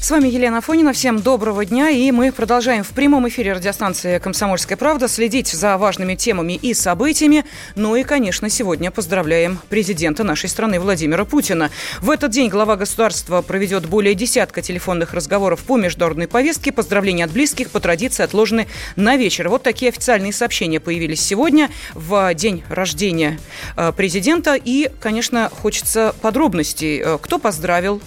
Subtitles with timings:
[0.00, 0.92] С вами Елена Фонина.
[0.92, 1.90] Всем доброго дня.
[1.90, 7.44] И мы продолжаем в прямом эфире радиостанции «Комсомольская правда» следить за важными темами и событиями.
[7.74, 11.70] Ну и, конечно, сегодня поздравляем президента нашей страны Владимира Путина.
[12.00, 16.70] В этот день глава государства проведет более десятка телефонных разговоров по международной повестке.
[16.70, 19.48] Поздравления от близких по традиции отложены на вечер.
[19.48, 23.40] Вот такие официальные сообщения появились сегодня в день рождения
[23.76, 24.54] э, президента.
[24.54, 27.00] И, конечно, хочется подробностей.
[27.00, 28.00] Э, кто поздравил,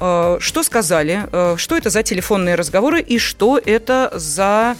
[0.00, 4.76] э, что сказали, что это за телефонные разговоры и что это за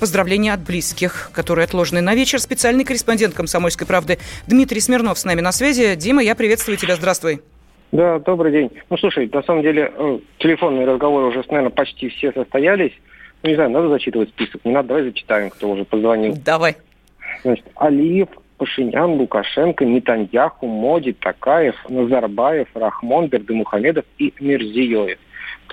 [0.00, 2.40] поздравления от близких, которые отложены на вечер.
[2.40, 5.94] Специальный корреспондент «Комсомольской правды» Дмитрий Смирнов с нами на связи.
[5.96, 6.96] Дима, я приветствую тебя.
[6.96, 7.40] Здравствуй.
[7.92, 8.70] Да, добрый день.
[8.88, 12.92] Ну, слушай, на самом деле э, телефонные разговоры уже, наверное, почти все состоялись.
[13.42, 14.64] Ну, не знаю, надо зачитывать список.
[14.64, 16.34] Не надо, давай зачитаем, кто уже позвонил.
[16.42, 16.76] Давай.
[17.42, 25.18] Значит, Алиев, Пашинян, Лукашенко, Нетаньяху, Моди, Такаев, Назарбаев, Рахмон, Бердымухамедов и Мирзиёев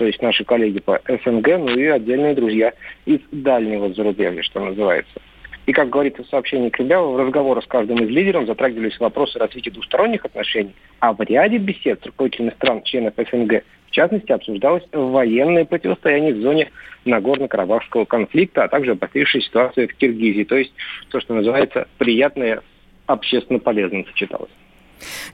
[0.00, 2.72] то есть наши коллеги по СНГ, ну и отдельные друзья
[3.04, 5.20] из дальнего зарубежья, что называется.
[5.66, 9.70] И, как говорится в сообщении Кремля, в разговорах с каждым из лидеров затрагивались вопросы развития
[9.72, 15.66] двусторонних отношений, а в ряде бесед с руководителями стран, членов СНГ, в частности, обсуждалось военное
[15.66, 16.70] противостояние в зоне
[17.04, 20.44] Нагорно-Карабахского конфликта, а также обострившая ситуация в Киргизии.
[20.44, 20.72] То есть
[21.10, 22.62] то, что называется приятное
[23.04, 24.50] общественно полезным сочеталось.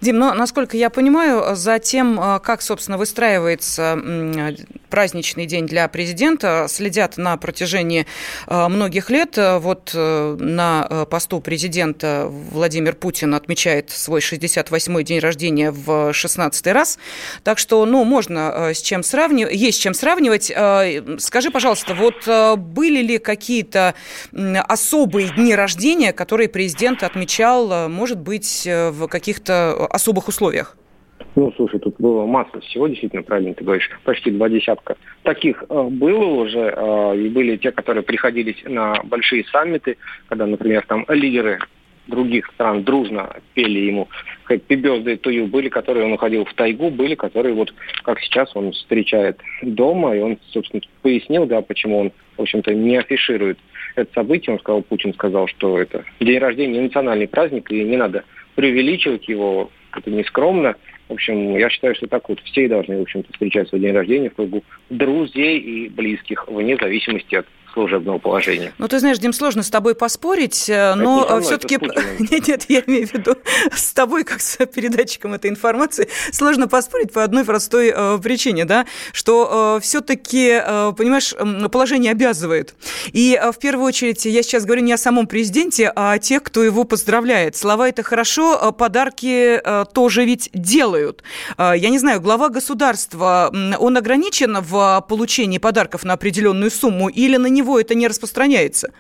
[0.01, 3.99] Дим, но, насколько я понимаю, за тем, э, как, собственно, выстраивается
[4.91, 8.07] праздничный день для президента, следят на протяжении
[8.47, 9.37] э, многих лет.
[9.37, 16.99] Вот э, на посту президента Владимир Путин отмечает свой 68-й день рождения в 16 раз.
[17.43, 20.53] Так что, ну, можно с чем сравнивать, есть с чем сравнивать.
[21.21, 23.95] Скажи, пожалуйста, вот были ли какие-то
[24.33, 29.56] особые дни рождения, которые президент отмечал, может быть, в каких-то
[29.91, 30.77] особых условиях?
[31.35, 34.97] Ну, слушай, тут было масса всего, действительно, правильно ты говоришь, почти два десятка.
[35.23, 40.85] Таких э, было уже, э, и были те, которые приходились на большие саммиты, когда, например,
[40.87, 41.59] там лидеры
[42.07, 44.09] других стран дружно пели ему
[44.49, 45.47] Happy Birthday to you.
[45.47, 50.21] Были, которые он уходил в тайгу, были, которые вот, как сейчас, он встречает дома, и
[50.21, 53.59] он, собственно, пояснил, да, почему он, в общем-то, не афиширует
[53.95, 54.55] это событие.
[54.55, 58.25] Он сказал, Путин сказал, что это день рождения национальный праздник, и не надо
[58.57, 60.75] преувеличивать его, это нескромно.
[61.09, 64.31] В общем, я считаю, что так вот все должны, в общем-то, встречать свой день рождения
[64.31, 68.73] в кругу друзей и близких, вне зависимости от служебного положения.
[68.79, 71.77] Ну, ты знаешь, Дим, сложно с тобой поспорить, э, но все-таки...
[72.19, 73.37] Нет, нет, я имею в виду
[73.75, 78.87] с тобой, как с передатчиком этой информации, сложно поспорить по одной простой э, причине, да,
[79.13, 81.35] что э, все-таки, э, понимаешь,
[81.71, 82.75] положение обязывает.
[83.13, 86.43] И э, в первую очередь я сейчас говорю не о самом президенте, а о тех,
[86.43, 87.57] кто его поздравляет.
[87.57, 91.23] Слова это хорошо, э, подарки э, тоже ведь делают.
[91.59, 97.37] Э, я не знаю, глава государства, он ограничен в получении подарков на определенную сумму или
[97.37, 98.93] на него него это не распространяется?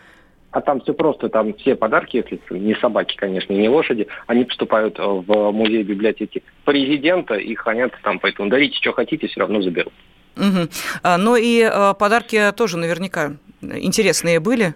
[0.50, 4.98] А там все просто, там все подарки, если не собаки, конечно, не лошади, они поступают
[4.98, 9.92] в музей библиотеки президента и хранятся там, поэтому дарите, что хотите, все равно заберут.
[10.36, 10.68] Угу.
[11.02, 14.74] А, ну и а, подарки тоже наверняка интересные были?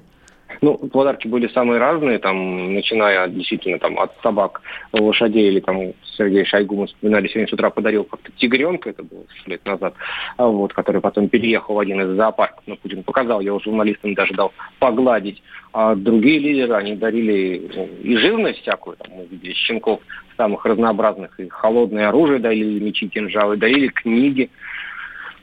[0.62, 4.60] Ну, подарки были самые разные, там, начиная действительно там, от собак,
[4.92, 9.24] лошадей, или там Сергей Шойгу, мы вспоминали, сегодня с утра подарил как-то тигренка, это было
[9.46, 9.94] лет назад,
[10.36, 14.34] а вот, который потом переехал в один из зоопарков, ну, Путин показал, его журналистам даже
[14.34, 15.42] дал погладить.
[15.72, 20.00] А другие лидеры, они дарили ну, и живность всякую, там, видели щенков
[20.36, 24.50] самых разнообразных, и холодное оружие дарили, мечи, кинжалы, дарили книги,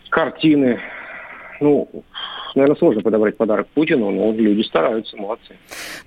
[0.09, 0.79] картины.
[1.59, 1.89] Ну,
[2.57, 5.55] наверное, сложно подобрать подарок Путину, но люди стараются, молодцы.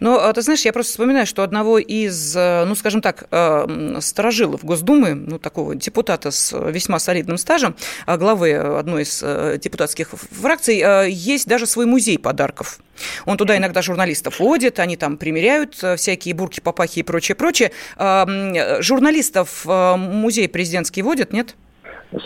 [0.00, 3.96] Ну, а ты знаешь, я просто вспоминаю, что одного из, э, ну, скажем так, э,
[4.00, 7.74] сторожилов Госдумы, ну, такого депутата с весьма солидным стажем,
[8.06, 12.80] а главы одной из э, депутатских фракций, есть даже свой музей подарков.
[13.24, 17.70] Он туда иногда журналистов водит, они там примеряют всякие бурки, папахи и прочее, прочее.
[17.96, 21.54] Журналистов музей президентский водит, нет?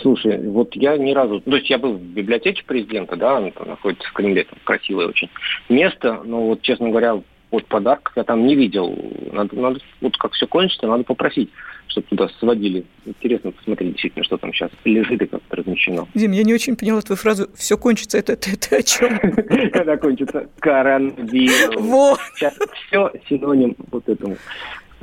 [0.01, 1.41] Слушай, вот я ни разу...
[1.41, 5.07] То есть я был в библиотеке президента, да, она там находится в Кремле, там красивое
[5.07, 5.29] очень
[5.69, 7.21] место, но вот, честно говоря,
[7.51, 8.97] вот подарков я там не видел.
[9.31, 11.49] Надо, надо, вот как все кончится, надо попросить,
[11.87, 12.85] чтобы туда сводили.
[13.05, 16.07] Интересно посмотреть действительно, что там сейчас лежит и как-то размещено.
[16.13, 18.17] Дим, я не очень поняла твою фразу «все кончится».
[18.17, 19.19] Это, это, это о чем?
[19.71, 21.75] Когда кончится коронавирус.
[21.77, 22.19] Вот.
[22.35, 24.37] Сейчас все синоним вот этому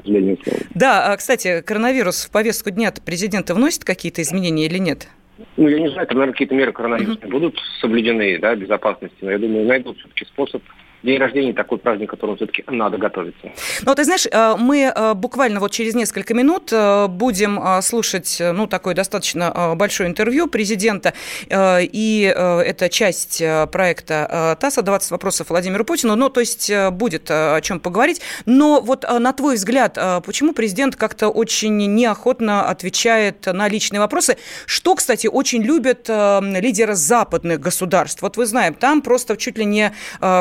[0.03, 0.39] сожалению,
[0.75, 5.09] Да, а, кстати, коронавирус в повестку дня президента вносит какие-то изменения или нет?
[5.57, 7.31] Ну, я не знаю, наверное, какие-то меры коронавируса mm-hmm.
[7.31, 10.63] будут соблюдены, да, безопасности, но я думаю, найдут все-таки способ
[11.03, 13.51] день рождения такой праздник, которому все-таки надо готовиться.
[13.83, 18.67] Ну, ты знаешь, э, мы э, буквально вот через несколько минут э, будем слушать, ну,
[18.67, 21.13] такое достаточно большое интервью президента,
[21.51, 27.81] и это часть проекта ТАСС «20 вопросов Владимиру Путину», ну, то есть будет о чем
[27.81, 28.21] поговорить.
[28.47, 34.95] Но вот на твой взгляд, почему президент как-то очень неохотно отвечает на личные вопросы, что,
[34.95, 38.23] кстати, очень любят лидеры западных государств?
[38.23, 39.93] Вот вы знаем, там просто чуть ли не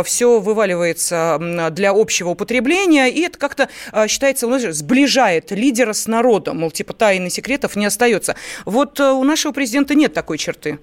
[0.04, 1.38] все в вываливается
[1.72, 6.94] для общего употребления, и это как-то а, считается, ну, сближает лидера с народом, мол, типа
[6.94, 8.36] тайны секретов не остается.
[8.66, 10.80] Вот э, у нашего президента нет такой черты.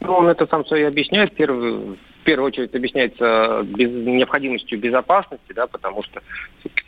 [0.00, 1.34] Ну, он это сам и объясняет.
[1.34, 6.20] Первый, в первую очередь объясняется без, необходимостью безопасности, да, потому что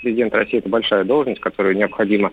[0.03, 2.33] президент России это большая должность, которую необходимо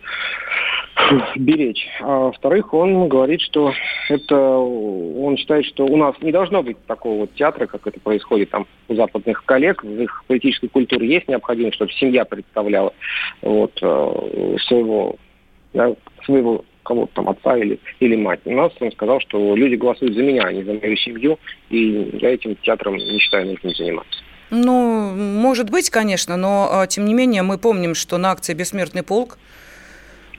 [1.36, 1.88] беречь.
[2.02, 3.74] А во-вторых, он говорит, что
[4.10, 8.50] это он считает, что у нас не должно быть такого вот театра, как это происходит
[8.50, 9.84] там у западных коллег.
[9.84, 12.94] В их политической культуре есть необходимость, чтобы семья представляла
[13.42, 15.16] вот, э, своего,
[15.74, 15.96] да,
[16.26, 18.40] своего кого-то там отца или, или мать.
[18.46, 21.38] У нас он сказал, что люди голосуют за меня, а не за мою семью,
[21.70, 24.20] и я этим театром не считаю нужным заниматься.
[24.50, 29.04] Ну, может быть, конечно, но а, тем не менее мы помним, что на акции «Бессмертный
[29.04, 29.38] полк»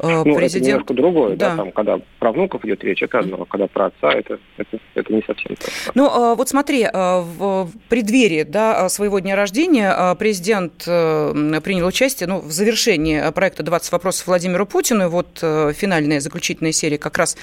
[0.02, 0.62] Э, ну, президент...
[0.62, 1.50] это немножко другое, да.
[1.50, 4.78] да, там, когда про внуков идет речь, это одно, а когда про отца, это, это,
[4.94, 5.66] это не совсем то.
[5.94, 12.28] Ну, а, вот смотри, а, в преддверии да, своего дня рождения президент э, принял участие
[12.28, 17.36] ну, в завершении проекта «20 вопросов Владимиру Путину», вот э, финальная, заключительная серия как раз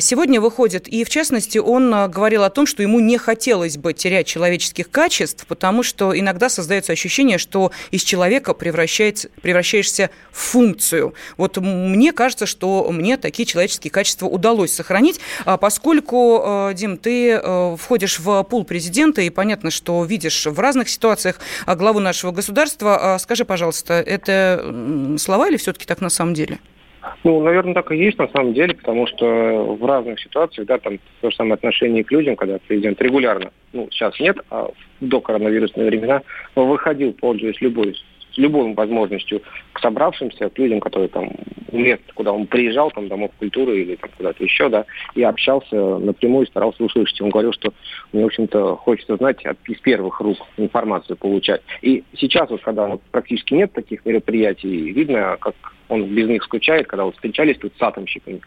[0.00, 4.26] сегодня выходит, и в частности он говорил о том, что ему не хотелось бы терять
[4.26, 11.14] человеческих качеств, потому что иногда создается ощущение, что из человека превращается, превращаешься в функцию.
[11.36, 11.58] Вот
[11.88, 17.76] мне кажется, что мне такие человеческие качества удалось сохранить, а поскольку, э, Дим, ты э,
[17.76, 23.14] входишь в пул президента, и понятно, что видишь в разных ситуациях а, главу нашего государства.
[23.14, 26.58] А скажи, пожалуйста, это слова или все-таки так на самом деле?
[27.24, 30.98] Ну, наверное, так и есть на самом деле, потому что в разных ситуациях, да, там
[31.20, 34.70] то же самое отношение к людям, когда президент регулярно, ну, сейчас нет, а
[35.00, 36.22] до коронавирусные времена,
[36.54, 37.96] выходил, пользуясь любой
[38.38, 39.42] любой возможностью
[39.72, 41.30] к собравшимся, к людям, которые там
[41.72, 46.46] мест, куда он приезжал, там, домов культуры или там куда-то еще, да, и общался напрямую,
[46.46, 47.20] старался услышать.
[47.20, 47.72] Он говорил, что
[48.12, 51.60] мне, в общем-то, хочется знать из первых рук информацию получать.
[51.82, 55.54] И сейчас, вот, когда практически нет таких мероприятий, видно, как
[55.88, 58.40] он без них скучает, когда вот встречались тут с атомщиками,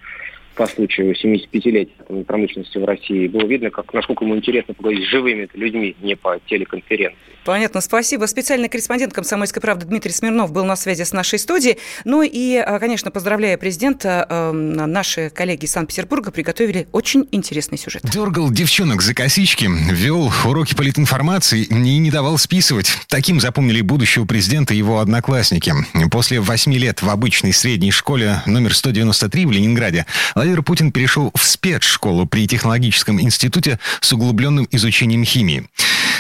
[0.56, 3.28] по случаю 75-летия промышленности в России.
[3.28, 7.18] Было видно, как, насколько ему интересно поговорить с живыми людьми, не по телеконференции.
[7.44, 8.26] Понятно, спасибо.
[8.26, 11.78] Специальный корреспондент «Комсомольской правды» Дмитрий Смирнов был на связи с нашей студией.
[12.06, 18.04] Ну и, а, конечно, поздравляя президента, эм, наши коллеги из Санкт-Петербурга приготовили очень интересный сюжет.
[18.04, 22.92] Дергал девчонок за косички, вел уроки политинформации и не давал списывать.
[23.08, 25.74] Таким запомнили будущего президента его одноклассники.
[26.12, 30.06] После восьми лет в обычной средней школе номер 193 в Ленинграде
[30.42, 35.68] Владимир Путин перешел в спецшколу при технологическом институте с углубленным изучением химии.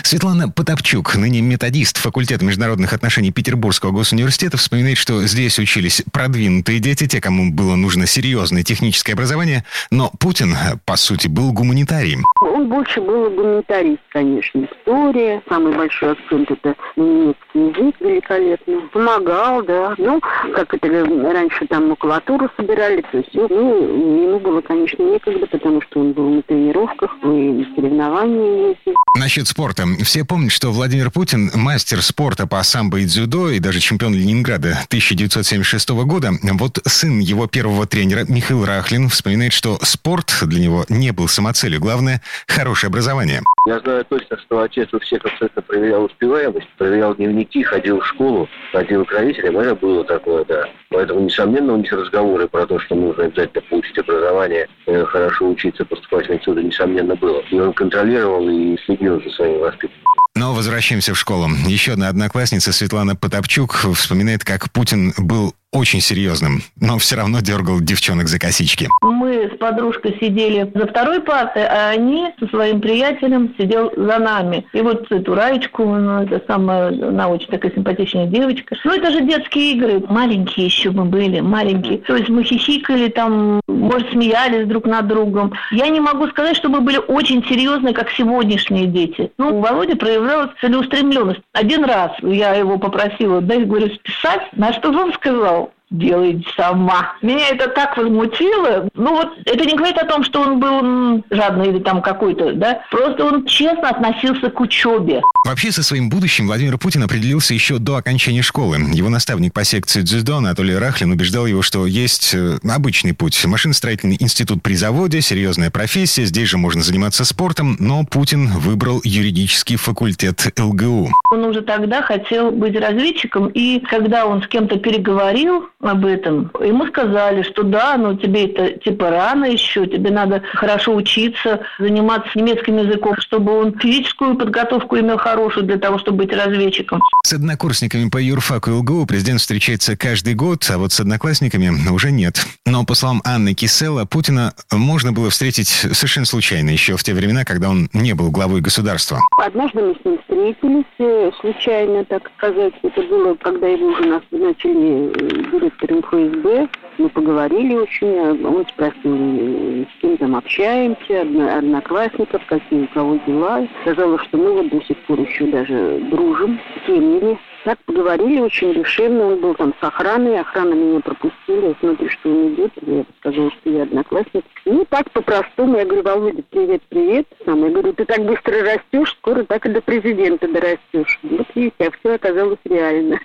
[0.03, 7.07] Светлана Потапчук, ныне методист факультета международных отношений Петербургского госуниверситета, вспоминает, что здесь учились продвинутые дети,
[7.07, 10.55] те, кому было нужно серьезное техническое образование, но Путин,
[10.85, 12.25] по сути, был гуманитарием.
[12.41, 14.67] Он больше был гуманитарист, конечно.
[14.71, 18.81] История, самый большой акцент это немецкий язык великолепно.
[18.93, 19.95] Помогал, да.
[19.97, 20.19] Ну,
[20.53, 20.87] как это
[21.31, 26.29] раньше там макулатуру собирали, то есть, ну, ему было, конечно, некогда, потому что он был
[26.29, 28.95] на тренировках, и на соревнованиях ездил.
[29.17, 29.83] Насчет спорта.
[29.97, 34.79] Все помнят, что Владимир Путин мастер спорта по самбо и дзюдо и даже чемпион Ленинграда
[34.87, 36.31] 1976 года.
[36.43, 41.79] Вот сын его первого тренера Михаил Рахлин вспоминает, что спорт для него не был самоцелью.
[41.79, 43.41] Главное– хорошее образование.
[43.67, 48.49] Я знаю точно, что отец у всех абсолютно проверял успеваемость, проверял дневники, ходил в школу,
[48.71, 49.57] ходил к родителям.
[49.57, 50.65] Это было такое, да.
[51.01, 55.83] Поэтому, несомненно, у них разговоры про то, что нужно обязательно получить образование, э, хорошо учиться,
[55.83, 57.41] поступать в несомненно, было.
[57.49, 60.05] И он контролировал и следил за своими воспитанниками.
[60.35, 61.47] Но возвращаемся в школу.
[61.65, 67.79] Еще одна одноклассница Светлана Потапчук вспоминает, как Путин был очень серьезным, но все равно дергал
[67.79, 68.89] девчонок за косички.
[69.01, 74.65] Мы с подружкой сидели за второй партой, а они со своим приятелем сидел за нами.
[74.73, 76.91] И вот эту Раечку, ну, это самая,
[77.27, 78.75] очень такая симпатичная девочка.
[78.83, 80.03] Ну, это же детские игры.
[80.09, 81.99] Маленькие еще мы были, маленькие.
[81.99, 85.53] То есть мы хихикали там, может, смеялись друг над другом.
[85.71, 89.31] Я не могу сказать, что мы были очень серьезные, как сегодняшние дети.
[89.37, 91.41] Ну, у Володи проявлялась целеустремленность.
[91.53, 95.60] Один раз я его попросила, дай, говорю, списать, на что он сказал,
[95.91, 97.13] делает сама.
[97.21, 98.89] Меня это так возмутило.
[98.95, 102.81] Ну вот это не говорит о том, что он был жадный или там какой-то, да.
[102.89, 105.21] Просто он честно относился к учебе.
[105.45, 108.77] Вообще со своим будущим Владимир Путин определился еще до окончания школы.
[108.93, 113.43] Его наставник по секции дзюдо Анатолий Рахлин убеждал его, что есть э, обычный путь.
[113.45, 119.75] Машиностроительный институт при заводе, серьезная профессия, здесь же можно заниматься спортом, но Путин выбрал юридический
[119.75, 121.09] факультет ЛГУ.
[121.31, 126.51] Он уже тогда хотел быть разведчиком, и когда он с кем-то переговорил, об этом.
[126.59, 132.29] Ему сказали, что да, но тебе это типа рано еще, тебе надо хорошо учиться, заниматься
[132.35, 137.01] немецким языком, чтобы он физическую подготовку имел хорошую для того, чтобы быть разведчиком.
[137.25, 142.45] С однокурсниками по юрфаку ЛГУ президент встречается каждый год, а вот с одноклассниками уже нет.
[142.71, 147.43] Но, по словам Анны Кисела, Путина можно было встретить совершенно случайно, еще в те времена,
[147.43, 149.19] когда он не был главой государства.
[149.35, 152.73] Однажды мы с ним встретились, э, случайно, так сказать.
[152.81, 156.69] Это было, когда его уже нас начали э, директором ФСБ.
[156.97, 161.23] Мы поговорили очень, а он спросил, с кем там общаемся,
[161.57, 163.67] одноклассников, какие у кого дела.
[163.81, 167.37] Сказала, что мы вот до сих пор еще даже дружим семьями.
[167.63, 172.29] Так поговорили очень душевно, он был там с охраной, охрана меня пропустила, я смотрю, что
[172.29, 174.43] он идет, я сказала, что я одноклассник.
[174.65, 177.27] Ну, так по-простому, я говорю, Володя, привет, привет.
[177.45, 181.19] Сам, я говорю, ты так быстро растешь, скоро так и до президента дорастешь.
[181.21, 183.19] Вот видите, а все оказалось реально.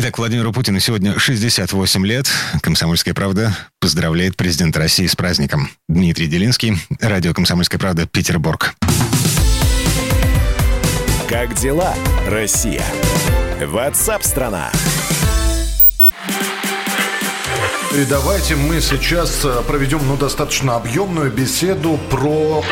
[0.00, 2.26] Итак, Владимиру Путину сегодня 68 лет.
[2.62, 5.68] Комсомольская правда поздравляет президента России с праздником.
[5.88, 8.74] Дмитрий Делинский, радио «Комсомольская правда», Петербург.
[11.28, 11.94] Как дела,
[12.26, 12.82] Россия?
[13.66, 14.70] Ватсап-страна!
[17.92, 22.62] И давайте мы сейчас э, проведем ну, достаточно объемную беседу про...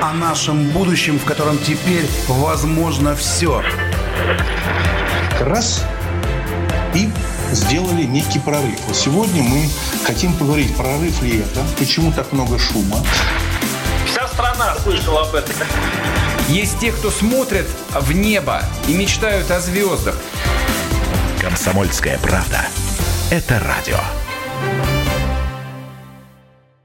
[0.00, 3.62] О нашем будущем, в котором теперь возможно все.
[5.40, 5.84] Раз
[6.94, 7.08] и
[7.52, 8.78] сделали некий прорыв.
[8.86, 9.68] Вот сегодня мы
[10.04, 12.98] хотим поговорить, прорыв ли это, почему так много шума.
[14.06, 15.54] Вся страна слышала об этом.
[16.48, 20.16] Есть те, кто смотрят в небо и мечтают о звездах.
[21.40, 22.66] Комсомольская правда.
[23.30, 23.98] Это радио.